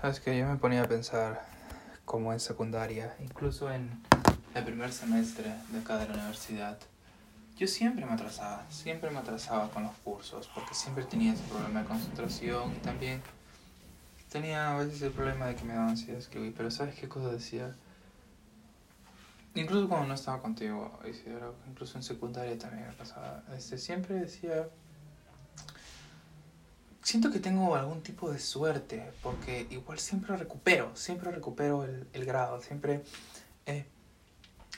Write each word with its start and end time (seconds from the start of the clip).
Sabes 0.00 0.20
que 0.20 0.38
yo 0.38 0.46
me 0.46 0.56
ponía 0.56 0.82
a 0.82 0.88
pensar 0.88 1.44
como 2.06 2.32
en 2.32 2.40
secundaria, 2.40 3.14
incluso 3.20 3.70
en 3.70 4.00
el 4.54 4.64
primer 4.64 4.90
semestre 4.92 5.52
de 5.68 5.78
acá 5.78 5.98
de 5.98 6.08
la 6.08 6.14
universidad. 6.14 6.78
Yo 7.58 7.66
siempre 7.66 8.06
me 8.06 8.12
atrasaba, 8.12 8.64
siempre 8.70 9.10
me 9.10 9.18
atrasaba 9.18 9.68
con 9.68 9.82
los 9.82 9.92
cursos, 9.98 10.48
porque 10.54 10.72
siempre 10.72 11.04
tenía 11.04 11.34
ese 11.34 11.42
problema 11.42 11.82
de 11.82 11.86
concentración 11.86 12.72
y 12.72 12.78
también 12.78 13.20
tenía 14.32 14.72
a 14.72 14.78
veces 14.78 15.02
el 15.02 15.12
problema 15.12 15.48
de 15.48 15.56
que 15.56 15.64
me 15.64 15.74
daba 15.74 15.90
ansiedad 15.90 16.18
escribir, 16.18 16.54
pero 16.56 16.70
¿sabes 16.70 16.94
qué 16.94 17.06
cosa 17.06 17.28
decía? 17.28 17.76
Incluso 19.54 19.86
cuando 19.86 20.06
no 20.08 20.14
estaba 20.14 20.40
contigo, 20.40 20.98
incluso 21.68 21.98
en 21.98 22.04
secundaria 22.04 22.56
también 22.56 22.86
me 22.86 22.94
pasaba, 22.94 23.42
este, 23.54 23.76
siempre 23.76 24.14
decía, 24.14 24.66
siento 27.02 27.30
que 27.30 27.38
tengo 27.38 27.74
algún 27.74 28.02
tipo 28.02 28.30
de 28.30 28.38
suerte, 28.38 29.12
porque 29.22 29.66
igual 29.70 29.98
siempre 29.98 30.36
recupero, 30.36 30.94
siempre 30.94 31.30
recupero 31.30 31.84
el, 31.84 32.06
el 32.12 32.24
grado, 32.24 32.60
siempre... 32.60 33.02
Eh, 33.66 33.84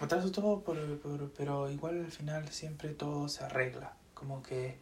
atraso 0.01 0.33
todo, 0.33 0.61
por, 0.61 0.99
por, 0.99 1.33
pero 1.33 1.71
igual 1.71 2.05
al 2.05 2.11
final 2.11 2.49
siempre 2.49 2.91
todo 2.91 3.29
se 3.29 3.45
arregla. 3.45 3.95
Como 4.15 4.43
que 4.43 4.77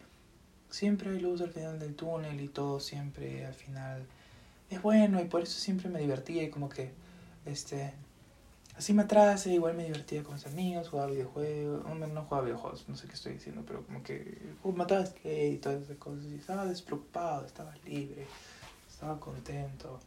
siempre 0.70 1.10
hay 1.10 1.20
luz 1.20 1.40
al 1.40 1.50
final 1.50 1.78
del 1.78 1.94
túnel 1.94 2.40
y 2.40 2.48
todo 2.48 2.80
siempre 2.80 3.44
al 3.44 3.54
final 3.54 4.06
es 4.70 4.80
bueno 4.80 5.20
y 5.20 5.24
por 5.24 5.42
eso 5.42 5.58
siempre 5.58 5.88
me 5.88 6.00
divertía 6.00 6.44
y 6.44 6.50
como 6.50 6.68
que 6.68 6.92
este 7.44 7.92
así 8.80 8.94
me 8.94 9.02
atrase, 9.02 9.52
igual 9.52 9.74
me 9.74 9.84
divertía 9.84 10.22
con 10.22 10.34
mis 10.34 10.46
amigos, 10.46 10.88
jugaba 10.88 11.10
videojuegos, 11.10 11.84
no, 11.84 11.94
no 11.94 12.22
jugaba 12.22 12.46
videojuegos, 12.46 12.88
no 12.88 12.96
sé 12.96 13.06
qué 13.08 13.12
estoy 13.12 13.34
diciendo, 13.34 13.62
pero 13.66 13.84
como 13.84 14.02
que 14.02 14.54
mataba 14.74 15.04
skate 15.04 15.52
y 15.52 15.58
todas 15.58 15.82
esas 15.82 15.98
cosas 15.98 16.24
y 16.24 16.36
estaba 16.36 16.64
despreocupado, 16.64 17.44
estaba 17.44 17.76
libre, 17.84 18.26
estaba 18.90 19.20
contento. 19.20 20.00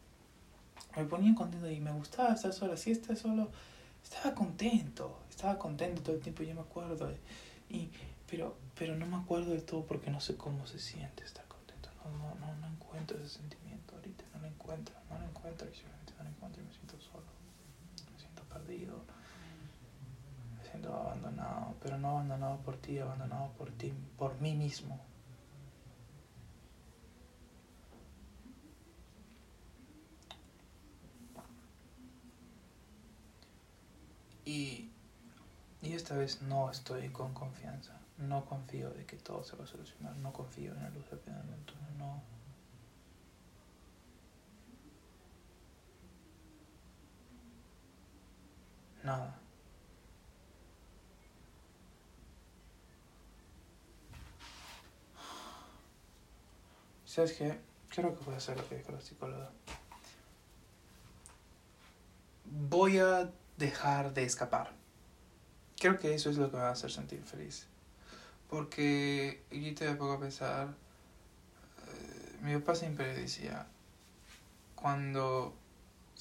Me 0.97 1.05
ponía 1.05 1.35
contento 1.35 1.69
y 1.69 1.79
me 1.81 1.91
gustaba 1.91 2.33
estar 2.33 2.51
solo, 2.51 2.73
así 2.73 2.89
estar 2.89 3.15
solo 3.15 3.51
estaba 4.03 4.33
contento, 4.33 5.19
estaba 5.29 5.59
contento 5.59 6.01
todo 6.01 6.15
el 6.15 6.21
tiempo, 6.23 6.41
yo 6.41 6.55
me 6.55 6.61
acuerdo. 6.61 7.11
Y, 7.69 7.91
pero, 8.27 8.57
pero 8.75 8.95
no 8.95 9.05
me 9.05 9.17
acuerdo 9.17 9.51
del 9.51 9.61
todo 9.61 9.85
porque 9.85 10.09
no 10.09 10.19
sé 10.19 10.35
cómo 10.35 10.65
se 10.65 10.79
siente 10.79 11.23
estar 11.23 11.45
contento. 11.45 11.89
No, 12.03 12.09
no, 12.17 12.35
no, 12.39 12.55
no 12.55 12.67
encuentro 12.67 13.17
ese 13.19 13.37
sentimiento 13.37 13.93
ahorita, 13.95 14.23
no 14.33 14.41
lo 14.41 14.47
encuentro, 14.47 14.95
no 15.11 15.19
lo 15.19 15.25
encuentro, 15.25 15.67
no 16.17 16.23
lo 16.23 16.29
encuentro 16.31 16.61
y 16.63 16.65
me 16.65 16.73
siento 16.73 16.99
solo, 16.99 17.27
perdido, 18.53 19.03
me 20.57 20.69
siento 20.69 20.93
abandonado, 20.93 21.75
pero 21.81 21.97
no 21.97 22.09
abandonado 22.09 22.57
por 22.59 22.77
ti, 22.77 22.99
abandonado 22.99 23.51
por 23.57 23.71
ti, 23.71 23.93
por 24.17 24.39
mí 24.39 24.55
mismo. 24.55 24.99
Y, 34.45 34.91
y 35.81 35.93
esta 35.93 36.15
vez 36.15 36.41
no 36.41 36.69
estoy 36.69 37.09
con 37.09 37.33
confianza. 37.33 37.93
No 38.17 38.45
confío 38.45 38.89
de 38.91 39.05
que 39.05 39.15
todo 39.17 39.43
se 39.43 39.55
va 39.55 39.63
a 39.63 39.67
solucionar. 39.67 40.15
No 40.17 40.31
confío 40.31 40.73
en 40.73 40.83
la 40.83 40.89
luz 40.89 41.09
del. 41.09 41.19
No. 41.97 42.21
Nada. 49.03 49.39
¿Sabes 57.13 57.33
qué? 57.33 57.59
Creo 57.89 58.17
que 58.17 58.25
voy 58.25 58.33
a 58.33 58.37
hacer 58.37 58.57
lo 58.57 58.67
que 58.67 58.75
dijo 58.75 58.91
la 58.91 58.99
psicóloga. 58.99 59.51
Voy 62.43 62.97
a 62.97 63.29
dejar 63.55 64.15
de 64.15 64.23
escapar. 64.23 64.71
Creo 65.77 65.99
que 65.99 66.15
eso 66.15 66.31
es 66.31 66.37
lo 66.37 66.49
que 66.49 66.57
me 66.57 66.63
va 66.63 66.69
a 66.69 66.71
hacer 66.71 66.91
sentir 66.91 67.21
feliz. 67.21 67.67
Porque 68.49 69.43
yo 69.51 69.75
te 69.75 69.93
pongo 69.93 70.13
a 70.13 70.19
pensar, 70.19 70.69
eh, 71.87 72.37
mi 72.41 72.55
papá 72.55 72.73
siempre 72.73 73.13
decía, 73.13 73.67
cuando 74.73 75.53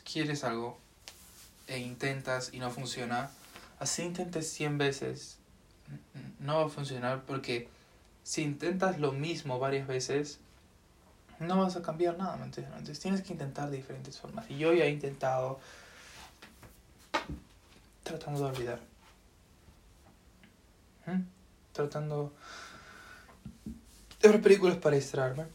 quieres 0.05 0.44
algo 0.44 0.78
e 1.69 1.78
intentas 1.78 2.53
y 2.53 2.59
no 2.59 2.71
funciona, 2.71 3.31
así 3.78 4.03
intentes 4.03 4.53
100 4.53 4.77
veces, 4.77 5.38
no 6.38 6.59
va 6.59 6.67
a 6.67 6.69
funcionar 6.69 7.25
porque 7.25 7.71
si 8.25 8.43
intentas 8.43 9.00
lo 9.00 9.12
mismo 9.12 9.59
varias 9.59 9.87
veces, 9.87 10.38
no 11.43 11.59
vas 11.59 11.77
a 11.77 11.83
cambiar 11.83 12.17
nada, 12.17 12.37
¿me 12.37 12.45
entiendes? 12.45 12.73
Entonces 12.73 13.01
tienes 13.01 13.23
que 13.23 13.33
intentar 13.33 13.71
de 13.71 13.77
diferentes 13.77 14.19
formas. 14.19 14.51
Y 14.51 14.59
yo 14.59 14.73
ya 14.73 14.85
he 14.85 14.91
intentado 14.91 15.61
tratando 18.03 18.41
de 18.41 18.47
olvidar. 18.47 18.81
¿Mm? 21.07 21.23
Tratando 21.73 22.33
de 24.21 24.29
ver 24.29 24.43
películas 24.43 24.77
para 24.77 24.97
distraerme. 24.97 25.47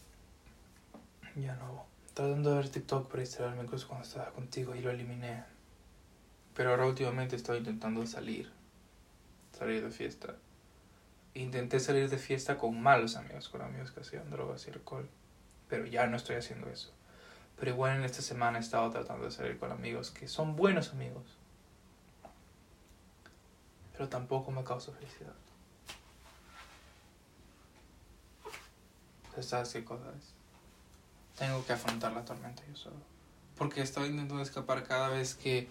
Ya 1.36 1.56
no. 1.56 1.86
Tratando 2.14 2.52
de 2.52 2.56
ver 2.58 2.70
TikTok 2.70 3.10
para 3.10 3.22
distraerme, 3.22 3.64
incluso 3.64 3.88
cuando 3.88 4.06
estaba 4.06 4.32
contigo 4.32 4.76
y 4.76 4.82
lo 4.82 4.90
eliminé. 4.90 5.44
Pero 6.56 6.72
ahora 6.72 6.86
últimamente 6.86 7.36
estoy 7.36 7.60
intentando 7.60 8.06
salir. 8.08 8.52
Salir 9.58 9.84
de 9.84 9.92
fiesta. 9.92 10.36
Intenté 11.36 11.80
salir 11.80 12.10
de 12.10 12.18
fiesta 12.18 12.58
con 12.58 12.82
malos 12.82 13.16
amigos, 13.16 13.48
con 13.50 13.62
amigos 13.62 13.92
que 13.92 14.02
hacían 14.02 14.30
drogas 14.32 14.68
y 14.68 14.72
alcohol. 14.72 15.08
Pero 15.70 15.86
ya 15.86 16.08
no 16.08 16.18
estoy 16.18 16.36
haciendo 16.38 16.70
eso. 16.70 16.92
Pero 17.60 17.72
igual 17.72 17.98
en 17.98 18.04
esta 18.04 18.22
semana 18.22 18.58
he 18.58 18.62
estado 18.62 18.90
tratando 18.92 19.26
de 19.26 19.32
salir 19.32 19.58
con 19.58 19.72
amigos 19.72 20.12
que 20.12 20.28
son 20.28 20.56
buenos 20.56 20.92
amigos 20.92 21.38
pero 23.98 24.08
tampoco 24.08 24.52
me 24.52 24.64
causa 24.64 24.92
felicidad. 24.92 25.34
¿Sabes 29.42 29.74
qué 29.74 29.84
cosa? 29.84 30.06
Tengo 31.38 31.64
que 31.66 31.74
afrontar 31.74 32.14
la 32.14 32.24
tormenta 32.24 32.64
yo 32.68 32.76
solo. 32.76 32.96
Porque 33.56 33.82
estoy 33.82 34.10
intentando 34.10 34.42
escapar 34.42 34.84
cada 34.84 35.10
vez 35.10 35.36
que 35.36 35.68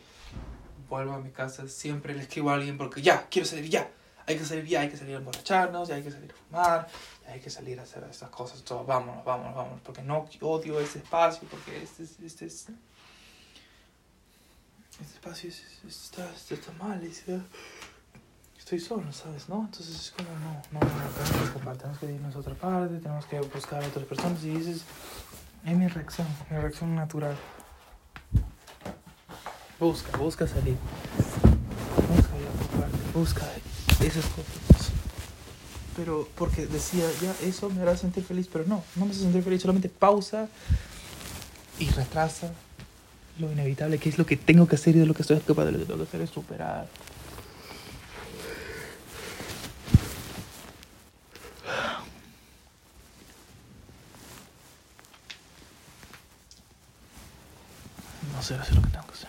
vuelvo 0.88 1.14
a 1.14 1.18
mi 1.18 1.30
casa. 1.30 1.68
Siempre 1.68 2.14
le 2.14 2.22
escribo 2.22 2.50
a 2.50 2.54
alguien 2.54 2.78
porque 2.78 3.02
ya, 3.02 3.28
quiero 3.28 3.46
salir 3.46 3.68
ya. 3.68 3.90
Hay 4.26 4.36
que 4.36 4.44
salir 4.44 4.76
hay 4.76 4.88
que 4.88 4.96
salir 4.96 5.14
a 5.14 5.18
emborracharnos, 5.18 5.88
ya 5.88 5.94
hay 5.94 6.02
que 6.02 6.10
salir 6.10 6.32
a 6.32 6.34
fumar, 6.34 6.88
ya 7.24 7.32
hay 7.32 7.40
que 7.40 7.50
salir 7.50 7.78
a 7.78 7.84
hacer 7.84 8.04
estas 8.10 8.28
cosas. 8.30 8.62
Todo. 8.62 8.84
Vámonos, 8.84 9.24
vámonos, 9.24 9.54
vámonos. 9.54 9.80
Porque 9.82 10.02
no 10.02 10.26
odio 10.40 10.80
ese 10.80 10.98
espacio, 10.98 11.46
porque 11.48 11.82
este, 11.82 12.02
este, 12.02 12.26
este, 12.26 12.46
este 12.46 12.72
espacio 15.00 15.50
está, 15.86 16.28
está 16.50 16.72
mal. 16.72 17.00
Estoy 18.58 18.80
solo, 18.80 19.12
¿sabes? 19.12 19.48
¿No? 19.48 19.60
Entonces 19.60 19.94
es 19.94 20.10
como, 20.10 20.28
no, 20.40 20.60
no, 20.72 20.80
no, 20.80 21.76
tenemos 21.76 21.98
que 22.00 22.06
irnos 22.06 22.34
a 22.34 22.38
otra 22.40 22.54
parte, 22.54 22.98
tenemos 22.98 23.24
que 23.26 23.38
buscar 23.38 23.84
a 23.84 23.86
otras 23.86 24.06
personas 24.06 24.42
y 24.42 24.50
dices, 24.50 24.82
es 25.64 25.76
mi 25.76 25.86
reacción, 25.86 26.26
mi 26.50 26.56
reacción 26.56 26.96
natural. 26.96 27.36
Busca, 29.78 30.16
busca 30.18 30.48
salir. 30.48 30.76
Busca 32.08 32.36
ir 32.38 32.46
a 32.46 32.64
otra 32.64 32.80
parte, 32.80 32.98
busca 33.14 33.46
esas 34.00 34.24
cosas. 34.26 34.90
Pero 35.96 36.28
porque 36.36 36.66
decía, 36.66 37.04
ya, 37.22 37.34
eso 37.46 37.70
me 37.70 37.80
hará 37.80 37.96
sentir 37.96 38.24
feliz, 38.24 38.48
pero 38.52 38.64
no, 38.66 38.84
no 38.96 39.06
me 39.06 39.12
hace 39.12 39.20
sentir 39.20 39.42
feliz, 39.42 39.62
solamente 39.62 39.88
pausa 39.88 40.48
y 41.78 41.88
retrasa 41.90 42.52
lo 43.38 43.50
inevitable, 43.52 43.98
que 43.98 44.08
es 44.08 44.18
lo 44.18 44.26
que 44.26 44.36
tengo 44.36 44.66
que 44.66 44.76
hacer 44.76 44.96
y 44.96 44.98
de 44.98 45.06
lo 45.06 45.14
que 45.14 45.22
estoy 45.22 45.38
capaz 45.40 45.64
de 45.64 45.72
lo 45.72 45.78
que 45.78 45.84
tengo 45.84 45.98
que 45.98 46.08
hacer 46.08 46.20
es 46.20 46.30
superar. 46.30 46.86
hacer, 58.38 58.60
hacer 58.60 58.76
lo 58.76 58.82
que 58.82 58.90
tengo 58.90 59.06
que 59.06 59.12
hacer. 59.12 59.28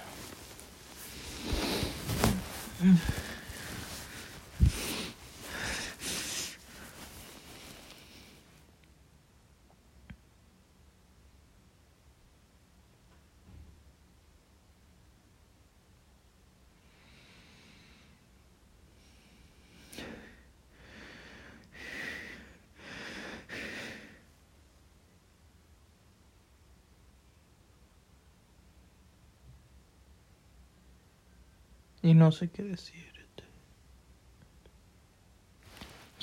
Y 32.08 32.14
no 32.14 32.32
sé 32.32 32.48
qué 32.48 32.64
decirte. 32.64 33.44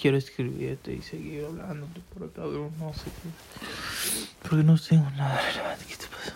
Quiero 0.00 0.16
escribirte 0.16 0.94
y 0.94 1.02
seguir 1.02 1.44
hablándote 1.44 2.00
por 2.00 2.22
acá, 2.22 2.40
pero 2.44 2.72
no 2.78 2.94
sé 2.94 3.04
qué. 3.04 4.48
Porque 4.48 4.64
no 4.64 4.78
tengo 4.78 5.10
nada 5.10 5.38
relevante. 5.42 5.84
¿Qué 5.84 5.96
te 5.96 6.06
pasa? 6.06 6.34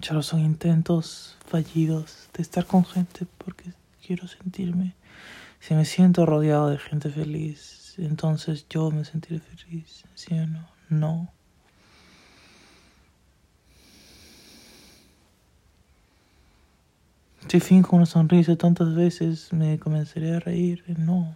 Solo 0.00 0.22
son 0.22 0.40
intentos 0.40 1.36
fallidos 1.46 2.30
de 2.32 2.40
estar 2.40 2.64
con 2.64 2.86
gente 2.86 3.26
porque 3.36 3.74
quiero 4.02 4.26
sentirme. 4.28 4.94
Si 5.60 5.74
me 5.74 5.84
siento 5.84 6.24
rodeado 6.24 6.70
de 6.70 6.78
gente 6.78 7.10
feliz, 7.10 7.96
entonces 7.98 8.64
yo 8.70 8.90
me 8.90 9.04
sentiré 9.04 9.40
feliz. 9.40 10.04
¿Sí 10.14 10.32
o 10.32 10.46
no? 10.46 10.66
No. 10.88 11.37
Si 17.48 17.60
finjo 17.60 17.96
una 17.96 18.04
sonrisa 18.04 18.56
tantas 18.56 18.94
veces, 18.94 19.54
me 19.54 19.78
comenzaré 19.78 20.36
a 20.36 20.40
reír. 20.40 20.84
No. 20.98 21.34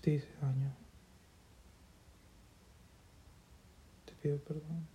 Te 0.00 0.14
hice 0.14 0.28
daño, 0.40 0.72
te 4.06 4.12
pido 4.14 4.38
perdón. 4.38 4.86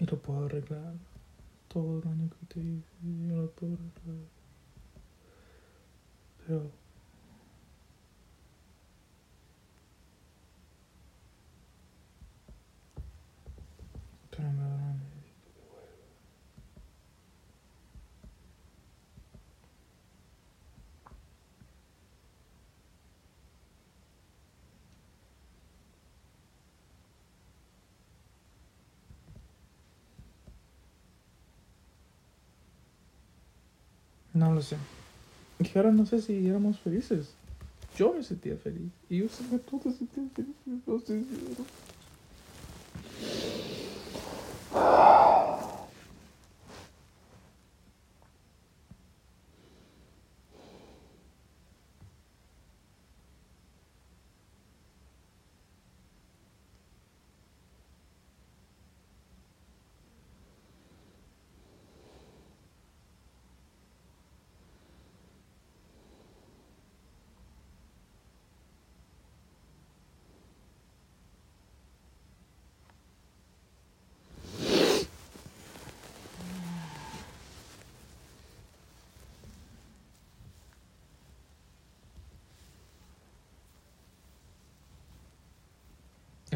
Y 0.00 0.06
lo 0.06 0.18
puedo 0.18 0.46
arreglar. 0.46 0.94
Todo 1.68 1.96
el 1.96 2.02
daño 2.02 2.30
que 2.30 2.46
te 2.46 2.60
hice, 2.60 2.84
yo 3.28 3.36
lo 3.42 3.50
puedo 3.50 3.74
arreglar. 3.74 4.28
Pero 6.46 6.70
me 34.27 34.27
No 34.38 34.54
lo 34.54 34.62
sé. 34.62 34.76
Y 35.58 35.76
ahora 35.76 35.90
no 35.90 36.06
sé 36.06 36.22
si 36.22 36.46
éramos 36.46 36.78
felices. 36.78 37.30
Yo 37.96 38.14
me 38.14 38.22
sentía 38.22 38.56
feliz. 38.56 38.92
Y 39.10 39.18
yo 39.18 39.28
sé 39.28 39.42
que 39.50 39.58
tú 39.58 39.80
te 39.80 39.90
sentías 39.90 40.28
feliz. 40.32 40.54
No 40.86 41.00
sé 41.00 41.24
si 41.24 41.56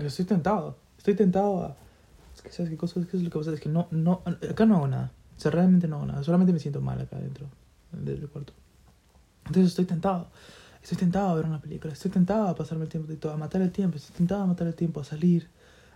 Estoy 0.07 0.25
tentado. 0.25 0.77
Estoy 0.99 1.15
tentado 1.15 1.63
a. 1.63 1.77
Es 2.35 2.43
que, 2.43 2.51
¿sabes 2.51 2.71
qué 2.71 2.77
cosa? 2.77 3.01
¿Qué 3.11 3.17
es 3.17 3.23
lo 3.23 3.31
que 3.31 3.39
pasa? 3.39 3.53
Es 3.53 3.61
que 3.61 3.69
no, 3.69 3.89
no. 3.91 4.23
Acá 4.27 4.67
no 4.67 4.77
hago 4.77 4.89
nada. 4.89 5.13
O 5.37 5.41
sea, 5.41 5.51
realmente 5.51 5.89
no 5.89 5.97
hago 5.97 6.07
nada. 6.07 6.23
Solamente 6.23 6.53
me 6.53 6.59
siento 6.59 6.81
mal 6.81 7.01
acá 7.01 7.17
adentro 7.17 7.47
del 7.93 8.29
cuarto. 8.29 8.53
Entonces 9.47 9.71
estoy 9.71 9.85
tentado. 9.85 10.29
Estoy 10.83 10.99
tentado 10.99 11.29
a 11.29 11.35
ver 11.35 11.47
una 11.47 11.61
película. 11.61 11.93
Estoy 11.93 12.11
tentado 12.11 12.49
a 12.49 12.55
pasarme 12.55 12.85
el 12.85 12.91
tiempo, 12.91 13.29
a 13.31 13.37
matar 13.37 13.63
el 13.63 13.71
tiempo. 13.71 13.97
Estoy 13.97 14.17
tentado 14.17 14.43
a 14.43 14.47
matar 14.47 14.67
el 14.67 14.75
tiempo, 14.75 15.01
a 15.01 15.05
salir. 15.05 15.49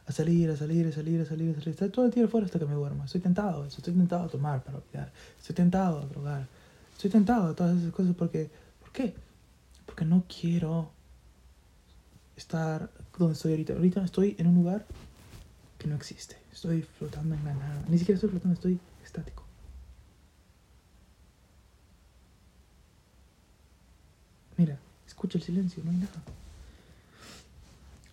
A 0.07 0.13
salir, 0.13 0.51
a 0.51 0.57
salir, 0.57 0.87
a 0.87 0.93
salir, 0.93 1.21
a 1.21 1.25
salir, 1.25 1.51
a 1.51 1.55
salir. 1.55 1.69
Estar 1.71 1.89
todo 1.91 2.05
el 2.05 2.13
tiempo 2.13 2.31
fuera 2.31 2.47
hasta 2.47 2.59
que 2.59 2.67
me 2.67 2.75
duerma. 2.75 3.05
Estoy 3.05 3.21
tentado 3.21 3.63
a. 3.63 3.67
Estoy 3.67 3.95
tentado 3.95 4.25
a 4.25 4.29
tomar 4.29 4.63
para 4.63 4.79
olvidar. 4.79 5.13
Estoy 5.39 5.55
tentado 5.57 6.01
a 6.01 6.07
drogar. 6.07 6.47
Estoy 6.93 7.11
tentado 7.11 7.49
a 7.49 7.55
todas 7.55 7.77
esas 7.77 7.93
cosas 7.93 8.15
porque. 8.17 8.51
¿Por 8.81 8.93
qué? 8.93 9.15
Porque 9.85 10.05
no 10.05 10.25
quiero 10.29 10.91
estar 12.37 12.91
donde 13.19 13.35
estoy 13.35 13.53
ahorita. 13.53 13.73
Ahorita 13.75 14.05
estoy 14.05 14.37
en 14.39 14.49
un 14.49 14.55
lugar 14.55 14.87
que 15.79 15.89
no 15.89 15.97
existe. 15.97 16.37
Estoy 16.53 16.83
flotando 16.83 17.35
en 17.35 17.45
la 17.45 17.55
nada. 17.55 17.85
Ni 17.89 17.99
siquiera 17.99 18.17
estoy 18.17 18.31
flotando, 18.31 18.55
estoy 18.55 18.79
estático. 19.05 19.45
Mira, 24.57 24.79
escucha 25.07 25.39
el 25.39 25.45
silencio, 25.45 25.83
no 25.85 25.91
hay 25.91 25.97
nada. 25.99 26.23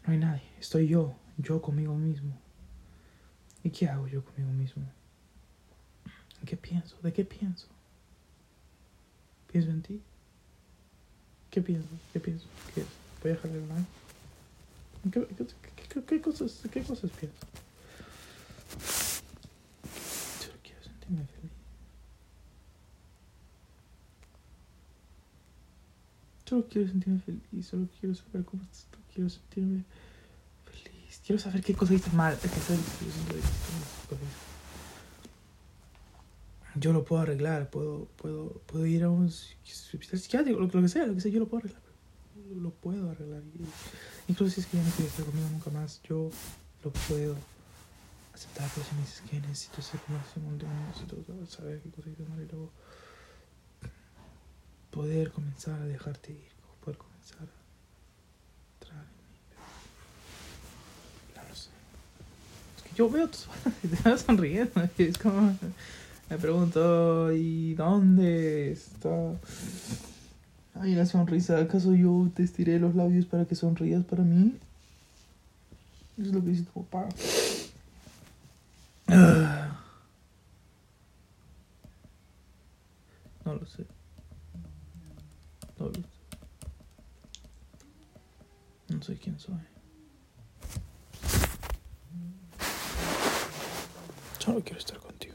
No 0.06 0.14
hay 0.14 0.20
nadie. 0.20 0.44
Estoy 0.60 0.88
yo, 0.88 1.16
yo 1.38 1.62
conmigo 1.62 1.96
mismo. 1.96 2.38
¿Y 3.64 3.70
qué 3.70 3.88
hago 3.88 4.08
yo 4.08 4.24
conmigo 4.24 4.52
mismo? 4.52 4.84
¿En 6.42 6.46
qué 6.46 6.58
pienso? 6.58 6.98
¿De 7.02 7.14
qué 7.14 7.24
pienso? 7.24 7.68
¿Pienso 9.50 9.70
en 9.72 9.82
ti? 9.82 10.02
¿Qué 11.50 11.62
pienso? 11.62 11.88
¿Qué 12.12 12.20
pienso? 12.20 12.48
¿Qué 12.74 12.84
¿Voy 13.22 13.32
a 13.32 13.36
dejar 13.36 13.52
de 13.52 13.62
hablar? 13.62 13.86
¿Qué, 15.12 15.28
qué, 16.08 16.22
cosas, 16.22 16.62
¿Qué 16.72 16.82
cosas 16.82 17.12
pienso? 17.12 17.38
Solo 20.40 20.58
quiero 20.64 20.84
sentirme 20.84 21.26
feliz. 21.28 21.52
Solo 26.46 26.68
quiero 26.70 26.88
sentirme 26.88 27.20
feliz, 27.20 27.66
solo 27.68 27.88
quiero 28.00 28.16
saber 28.16 28.46
cómo 28.46 28.64
estás 28.64 28.86
tú, 28.92 29.00
quiero 29.14 29.30
sentirme 29.30 29.84
feliz. 30.66 31.22
Quiero 31.26 31.42
saber 31.42 31.62
qué 31.62 31.74
cosas 31.74 31.96
hice 31.96 32.12
mal. 32.12 32.34
Es 32.34 32.52
que 32.52 32.60
yo 36.76 36.92
lo 36.92 37.06
puedo 37.06 37.22
arreglar, 37.22 37.70
puedo, 37.70 38.08
puedo, 38.18 38.62
puedo 38.66 38.86
ir 38.86 39.04
a 39.04 39.10
un 39.10 39.30
psiquiátrico, 39.32 40.60
lo, 40.60 40.68
lo 40.68 40.82
que 40.82 40.88
sea, 40.88 41.06
lo 41.06 41.14
que 41.14 41.22
sea, 41.22 41.32
yo 41.32 41.40
lo 41.40 41.48
puedo 41.48 41.60
arreglar. 41.60 41.82
Lo, 42.56 42.72
puedo 42.72 43.12
arreglar. 43.12 43.42
Incluso 44.28 44.56
si 44.56 44.62
es 44.62 44.68
que 44.68 44.78
ya 44.78 44.84
no 44.84 44.90
quieres 44.92 45.12
estar 45.12 45.26
conmigo 45.26 45.50
nunca 45.50 45.70
más, 45.72 46.02
yo 46.04 46.30
lo 46.84 46.92
puedo 46.92 47.36
aceptar. 48.34 48.70
Pero 48.74 48.86
si 48.88 48.96
me 48.96 49.02
dices 49.02 49.22
que 49.30 49.40
necesito 49.42 49.82
ser 49.82 50.00
como 50.02 50.48
un 50.50 50.58
demonio, 50.58 50.88
necesito 50.88 51.46
saber 51.48 51.82
qué 51.82 51.90
cosa 51.90 52.10
hice 52.10 52.24
mal 52.24 52.42
y 52.42 52.48
luego 52.52 52.72
poder 54.92 55.32
comenzar 55.32 55.82
a 55.82 55.86
dejarte 55.86 56.32
ir, 56.32 56.52
poder 56.84 56.98
comenzar 56.98 57.42
a 57.42 58.84
entrar 58.86 59.04
en 59.04 59.10
mí. 59.32 59.40
No 61.36 61.50
lo 61.50 61.56
sé. 61.56 61.70
Es 62.78 62.84
que 62.84 62.96
yo 62.96 63.10
veo 63.10 63.28
tus 63.28 63.48
y 63.84 63.88
te 63.90 64.10
vas 64.10 64.22
sonriendo. 64.22 64.72
Me 66.30 66.38
pregunto, 66.38 67.32
¿y 67.34 67.74
dónde 67.74 68.72
está? 68.72 69.34
Ay, 70.84 70.96
la 70.96 71.06
sonrisa. 71.06 71.60
¿Acaso 71.60 71.96
yo 71.96 72.30
te 72.36 72.44
estiré 72.44 72.78
los 72.78 72.94
labios 72.94 73.26
para 73.26 73.46
que 73.46 73.56
sonrías 73.56 74.04
para 74.04 74.22
mí? 74.22 74.58
Eso 76.18 76.28
es 76.28 76.34
lo 76.36 76.42
que 76.42 76.50
dice 76.50 76.64
tu 76.64 76.84
papá. 76.84 77.08
No 83.46 83.56
lo 83.56 83.66
sé. 83.66 83.86
No 85.78 85.88
lo 85.88 85.94
sé. 85.94 86.02
No 88.90 89.04
sé 89.04 89.18
quién 89.18 89.38
soy. 89.38 89.56
Solo 94.40 94.62
quiero 94.62 94.80
estar 94.80 94.98
contigo. 94.98 95.33